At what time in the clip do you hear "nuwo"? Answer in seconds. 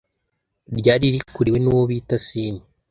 1.61-1.83